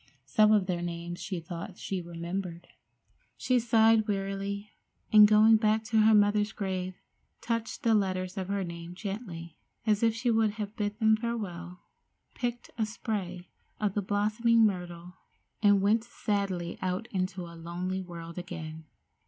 [0.25, 2.67] Some of their names she thought she remembered.
[3.37, 4.71] She sighed wearily,
[5.13, 6.95] and, going back to her mother's grave,
[7.39, 11.81] touched the letters of her name gently, as if she would bid them farewell,
[12.33, 15.17] picked a spray of the blossoming myrtle,
[15.61, 18.85] and went sadly out into a lonely world again.